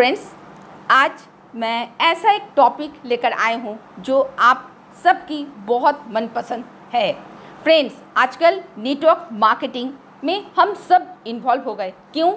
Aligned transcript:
Friends 0.00 0.20
आज 0.90 1.22
मैं 1.54 1.88
ऐसा 2.00 2.30
एक 2.32 2.42
टॉपिक 2.56 2.92
लेकर 3.06 3.32
आए 3.32 3.58
हूँ 3.60 3.76
जो 4.04 4.20
आप 4.38 4.70
सबकी 5.02 5.42
बहुत 5.66 6.04
मनपसंद 6.10 6.64
है। 6.92 7.12
फ्रेंड्स 7.62 7.98
आजकल 8.16 8.60
नेटवर्क 8.78 9.28
मार्केटिंग 9.32 9.92
में 10.24 10.46
हम 10.58 10.72
सब 10.88 11.12
इन्वॉल्व 11.26 11.62
हो 11.62 11.74
गए। 11.74 11.92
क्यों? 12.12 12.30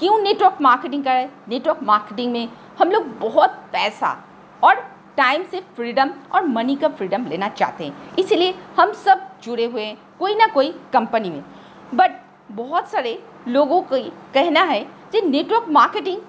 क्यों 0.00 0.18
नेटवर्क 0.18 0.58
मार्केटिंग 0.60 1.04
करें 1.04 1.28
नेटवर्क 1.48 1.82
मार्केटिंग 1.82 2.32
में 2.32 2.48
हम 2.78 2.90
लोग 2.90 3.10
बहुत 3.18 3.58
पैसा 3.72 4.16
और 4.62 4.74
टाइम 5.16 5.44
से 5.50 5.60
फ्रीडम 5.76 6.14
और 6.32 6.46
मनी 6.46 6.76
का 6.76 6.88
फ्रीडम 6.88 7.26
लेना 7.26 7.48
चाहते 7.48 7.84
हैं। 7.84 8.16
इसीलिए 8.18 8.54
हम 8.78 8.92
सब 9.04 9.28
जुड़े 9.42 9.64
हुए 9.64 9.84
हैं 9.84 9.98
कोई 10.18 10.34
ना 10.34 10.46
कोई 10.46 10.74
कंपनी 10.92 11.30
में। 11.30 11.44
बट 11.94 12.20
बहुत 12.52 12.88
सारे 12.88 13.22
लोगों 13.48 13.82
का 13.82 13.98
कहना 14.34 14.62
है 14.64 14.84
कि 15.12 15.20
नेटवर्क 15.20 15.68
मार्केटिंग 15.70 16.20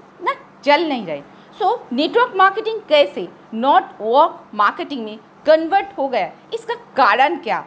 चल 0.63 0.87
नहीं 0.87 1.05
रहे। 1.05 1.21
सो 1.59 1.87
नेटवर्क 1.93 2.33
मार्केटिंग 2.35 2.79
कैसे? 2.89 3.27
नॉट 3.53 3.83
वर्क 4.01 4.43
मार्केटिंग 4.53 5.03
में 5.05 5.17
कन्वर्ट 5.45 5.97
हो 5.97 6.07
गया। 6.07 6.31
इसका 6.53 6.75
कारण 6.97 7.37
क्या? 7.37 7.65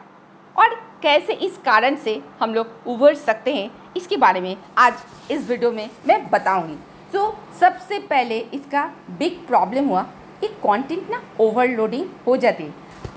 और 0.57 0.75
कैसे 1.03 1.33
इस 1.33 1.57
कारण 1.57 1.97
से 1.97 2.23
हम 2.41 2.55
लोग 2.55 2.67
उभर 2.87 3.15
सकते 3.15 3.55
हैं? 3.55 3.71
इसके 3.97 4.17
बारे 4.17 4.41
में 4.41 4.57
आज 4.79 4.95
इस 5.31 5.49
वीडियो 5.49 5.73
में 5.73 5.91
मैं 6.07 6.31
बताऊँगी। 6.31 6.75
सो 7.13 7.19
so, 7.19 7.61
सबसे 7.61 7.99
पहले 7.99 8.39
इसका 8.39 8.85
बिग 9.19 9.47
प्रॉब्लम 9.47 9.89
हुआ 9.89 10.03
कि 10.41 10.49
कंटेंट 10.65 11.11
ना 11.11 11.23
ओवरलोडिंग 11.41 12.07
हो 12.27 12.37
जाती। 12.37 12.65
है 12.65 12.73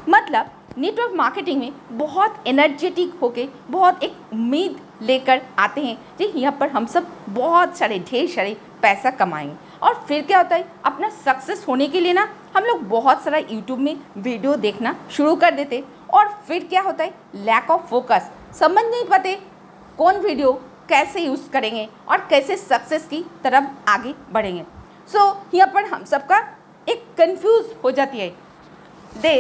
मतलब 0.10 0.52
नेटवर्क 0.78 1.14
मार्केटिंग 1.16 1.60
में 1.60 1.72
बहुत 1.92 2.44
एनर्जेटिक 2.48 3.14
होके 3.22 3.48
बहुत 3.70 4.04
एक 4.04 4.16
उम्मीद 4.34 4.80
लेकर 5.02 5.42
आते 5.60 5.82
हैं 5.82 5.98
कि 6.18 6.26
यहाँ 6.36 6.58
पर 6.60 6.70
हम 6.70 6.86
सब 6.86 7.08
बहुत 7.30 7.78
सारे 7.78 8.00
ढेर 8.00 8.28
सारे 8.28 8.56
पैसा 8.82 9.10
कमाएँगे। 9.12 9.56
और 9.84 9.94
फिर 10.08 10.26
क्या 10.26 10.38
होता 10.38 10.56
है 10.56 10.66
अपना 10.86 11.10
सक्सेस 11.16 11.66
होने 11.68 11.88
के 11.88 12.00
लिए 12.00 12.14
ना 12.14 12.28
हम 12.56 12.64
लोग 12.64 12.88
बहुत 12.90 13.24
सारा 13.24 13.38
यूट्यूब 13.38 13.80
में 13.80 13.96
वीडियो 14.18 14.56
देखना 14.58 14.96
शुरू 15.12 15.36
कर 15.36 15.56
देते। 15.56 15.84
और 16.10 16.28
फिर 16.48 16.64
क्या 16.66 16.82
होता 16.82 17.04
है 17.04 17.14
लैक 17.36 17.70
ऑफ़ 17.72 17.86
फोकस 17.90 18.30
समझ 18.60 18.84
नहीं 18.86 19.06
पाते 19.06 19.38
कौन 19.98 20.18
वीडियो 20.22 20.52
कैसे 20.90 21.22
यूज़ 21.22 21.50
करेंगे 21.52 21.88
और 22.10 22.28
कैसे 22.30 22.58
सक्सेस 22.58 23.08
की 23.08 23.24
तरफ़ 23.44 23.90
आगे 23.90 24.14
बढ़ेंगे। 24.32 24.64
सो 25.10 25.20
so, 25.20 25.56
यहाँ 25.56 25.72
पर 25.74 25.86
हम 25.86 26.04
सबका 26.06 26.38
एक 26.88 27.04
कंफ्यूज 27.18 27.76
हो 27.84 27.92
जाती 27.92 28.20
है। 28.20 28.30
दे 29.22 29.40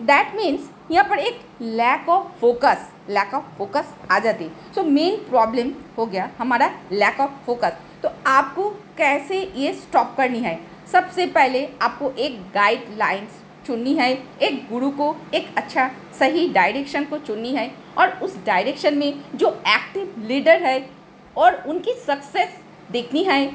दैट 0.00 0.34
मीन्स 0.36 0.68
यहाँ 0.90 1.04
पर 1.08 1.18
एक 1.18 1.40
lack 1.60 2.08
of 2.08 2.26
focus 2.40 2.88
lack 3.10 3.34
of 3.34 3.44
focus 3.58 3.94
आ 4.10 4.18
जाती 4.18 4.44
है। 4.44 4.72
सो 4.74 4.82
मेन 4.84 5.16
प्रॉब्लम 5.28 5.72
हो 5.96 6.06
गया 6.06 6.28
हमारा 6.38 6.70
लैक 6.92 7.20
ऑफ़ 7.20 7.30
फोकस 7.46 7.78
तो 8.02 8.08
आपको 8.26 8.68
कैसे 8.98 9.42
ये 9.56 9.72
स्टॉप 9.74 10.14
करनी 10.16 10.38
है? 10.38 10.58
सबसे 10.92 11.26
पहले 11.26 11.68
आपको 11.82 12.10
एक 12.18 12.40
गाइडलाइंस 12.54 13.40
चुननी 13.66 13.94
है। 13.94 14.10
एक 14.42 14.66
गुरु 14.70 14.90
को 14.90 15.14
एक 15.34 15.48
अच्छा 15.56 15.90
सही 16.18 16.48
डायरेक्शन 16.48 17.04
को 17.04 17.18
चुननी 17.18 17.54
है 17.54 17.70
और 17.98 18.08
उस 18.22 18.36
डायरेक्शन 18.44 18.98
में 18.98 19.22
जो 19.34 19.50
एक्टिव 19.68 20.14
लीडर 20.28 20.62
है 20.62 20.88
और 21.36 21.62
उनकी 21.66 21.92
सक्सेस 22.06 22.58
देखनी 22.90 23.22
है, 23.24 23.46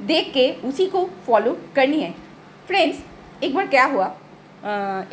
देख 0.00 0.32
के 0.34 0.50
उसी 0.68 0.86
को 0.86 1.04
फॉलो 1.26 1.56
करनी 1.76 2.00
है। 2.00 2.10
फ्रेंड्स 2.66 3.02
एक 3.44 3.54
बार 3.54 3.66
क्या 3.66 3.84
हुआ? 3.84 4.06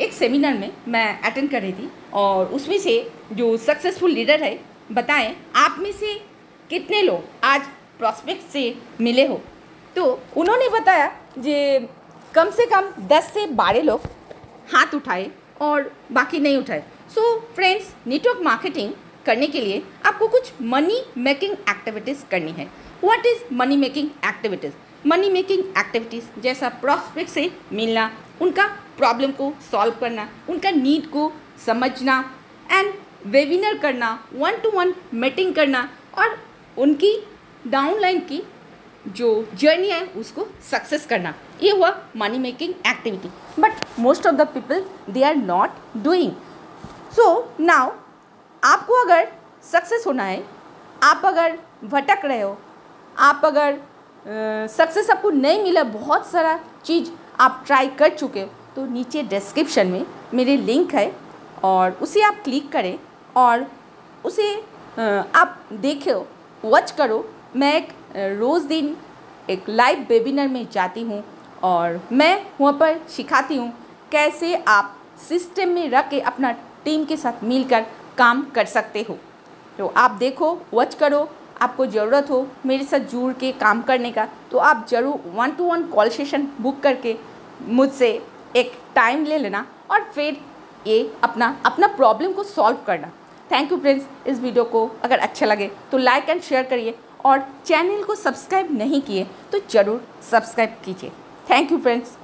एक 0.00 0.12
सेमिनार 0.12 0.58
में 0.58 0.70
मैं 0.88 1.20
अटेंड 1.20 1.50
कर 1.50 1.62
रही 1.62 1.72
थी 1.72 1.90
और 2.12 2.46
उसमें 2.46 2.78
से 2.78 3.10
जो 3.32 3.56
सक्सेसफुल 3.56 4.10
लीडर 4.10 4.42
है, 4.42 4.58
बताएँ, 4.92 5.34
आप 5.56 5.76
में 5.78 5.92
से 5.92 6.14
कितने 6.70 7.02
लोग 7.02 7.24
आज 7.44 7.62
प्रॉस्पेक्ट 8.00 8.50
से 8.52 8.62
मिले 9.00 9.26
हो। 9.26 9.40
तो 9.96 10.04
उन्होंने 10.36 10.68
बताया 10.68 11.06
जे 11.38 11.88
कम 12.34 12.50
से 12.50 12.66
कम 12.66 12.90
10 13.08 13.32
से 13.34 13.46
12 13.56 13.82
लोग 13.84 14.02
हाथ 14.74 14.94
उठाए 14.94 15.30
और 15.60 15.90
बाकी 16.12 16.38
नहीं 16.38 16.56
उठाए। 16.56 16.82
सो 17.14 17.38
फ्रेंड्स 17.54 17.94
नेटवर्क 18.06 18.40
मार्केटिंग 18.42 18.92
करने 19.26 19.46
के 19.46 19.60
लिए 19.60 19.82
आपको 20.06 20.28
कुछ 20.28 20.52
मनी 20.62 21.02
मेकिंग 21.18 21.52
एक्टिविटीज़ 21.52 22.24
करनी 22.30 22.52
है। 22.52 22.66
What 23.04 23.26
is 23.26 23.42
money 23.54 23.76
making 23.76 24.08
activities 24.28 24.72
money 25.06 25.28
making 25.30 25.64
activities 25.78 26.40
जैसा 26.40 26.68
प्रॉस्पेक्ट 26.80 27.30
से 27.30 27.50
मिलना, 27.72 28.10
उनका 28.40 28.66
प्रॉब्लम 28.98 29.30
को 29.32 29.52
सॉल्व 29.70 29.94
करना, 30.00 30.28
उनका 30.50 30.70
नीड 30.70 31.06
को 31.10 31.32
समझना 31.66 32.18
एंड 32.72 32.92
वेबिनर 33.26 33.78
करना 33.78 34.12
वन 34.34 34.56
टू 34.62 34.70
वन 34.70 34.94
मीटिंग 35.14 35.54
करना 35.54 35.88
और 36.18 36.38
उनकी 36.78 37.12
डाउनलाइन 37.66 38.20
की 38.20 38.42
जो 39.08 39.28
जर्नी 39.54 39.88
है 39.88 40.04
उसको 40.16 40.46
सक्सेस 40.70 41.06
करना। 41.06 41.34
ये 41.62 41.70
हुआ 41.70 41.94
money 42.16 42.38
making 42.38 42.74
activity 42.86 43.30
but 43.58 43.84
most 43.98 44.26
of 44.26 44.34
the 44.34 44.46
people 44.46 44.84
they 45.10 45.22
are 45.22 45.36
not 45.36 45.70
doing 45.96 46.32
so 47.16 47.54
now 47.60 47.92
आपको 48.64 48.94
अगर 48.94 49.32
सक्सेस 49.72 50.06
होना 50.06 50.24
है 50.24 50.44
आप 51.02 51.22
अगर 51.24 51.58
भटक 51.84 52.24
रहे 52.24 52.40
हो 52.40 52.58
आप 53.18 53.40
अगर 53.44 53.78
सक्सेस 54.68 55.04
uh, 55.04 55.10
आपको 55.10 55.30
नहीं 55.30 55.62
मिला 55.62 55.82
बहुत 55.82 56.26
सारा 56.26 56.58
चीज़ 56.84 57.10
आप 57.40 57.62
ट्राई 57.66 57.86
कर 57.88 58.08
चुके 58.08 58.44
तो 58.76 58.86
नीचे 58.86 59.22
डिस्क्रिप्शन 59.22 59.86
में 59.86 60.04
मेरे 60.34 60.56
लिंक 60.56 60.94
है 60.94 61.12
और 61.64 61.92
उसे 61.92 62.22
आप 62.22 62.40
क्लिक 62.44 62.70
करें 62.72 62.98
और 63.36 63.66
उसे 64.24 64.54
आप 65.34 65.60
देखो 65.72 66.26
वॉच 66.64 66.90
करो 66.90 67.18
मैं 67.56 67.74
एक 67.76 67.88
रोज़ 68.40 68.66
दिन 68.66 68.96
एक 69.50 69.68
लाइव 69.68 70.06
वेबिनार 70.08 70.48
में 70.48 70.66
जाती 70.72 71.02
हूँ 71.02 71.22
और 71.62 72.00
मैं 72.12 72.34
वहाँ 72.60 72.72
पर 72.80 73.00
सिखाती 73.10 73.56
हूँ 73.56 73.72
कैसे 74.12 74.54
आप 74.68 74.96
सिस्टम 75.28 75.68
में 75.68 75.88
रख 75.90 76.08
के 76.10 76.20
अपना 76.22 76.52
टीम 76.84 77.04
के 77.04 77.16
साथ 77.16 77.42
मिलकर 77.44 77.86
काम 78.18 78.42
कर 78.54 78.64
सकते 78.66 79.04
हो। 79.08 79.18
तो 79.78 79.92
आप 79.96 80.10
देखो 80.10 80.52
वॉच 80.72 80.94
करो, 80.94 81.28
आपको 81.60 81.86
ज़रूरत 81.86 82.30
हो 82.30 82.46
मेरे 82.66 82.84
साथ 82.84 83.10
जुड़ 83.10 83.32
के 83.32 83.52
काम 83.54 83.82
करने 83.82 84.12
का 84.12 84.28
तो 84.50 84.58
आप 84.58 84.86
ज़रूर 84.90 85.30
one 85.34 85.50
to 85.52 85.64
one 85.64 85.82
call 85.88 86.08
session 86.10 86.48
book 86.60 86.80
करके 86.82 87.16
मुझसे 87.62 88.10
एक 88.56 88.72
टाइम 88.94 89.24
ले 89.24 89.38
लेना 89.38 89.66
और 89.90 90.10
फिर 90.14 90.40
ये 90.86 91.10
अपना 91.24 91.56
अपना 91.66 91.86
प्रॉब्लम 91.96 92.32
को 92.32 92.42
सॉल्व 92.44 92.78
करना। 92.86 93.12
थैंक 93.50 93.72
यू 93.72 93.78
फ्रेंड्स 93.78 94.06
इस 94.28 94.40
वीडियो 94.40 94.64
को 94.64 94.90
अगर 95.04 95.18
अच्छा 95.18 95.46
लगे 95.46 95.70
तो 95.92 95.98
लाइक 95.98 96.28
एंड 96.28 96.40
शेयर 96.42 96.64
करिए। 96.64 96.94
और 97.24 97.44
चैनल 97.66 98.02
को 98.04 98.14
सब्सक्राइब 98.14 98.76
नहीं 98.78 99.00
किए 99.02 99.26
तो 99.52 99.58
ज़रूर 99.70 100.02
सब्सक्राइब 100.30 100.76
कीजिए। 100.84 101.10
Thank 101.50 101.72
you 101.72 101.78
friends 101.78 102.16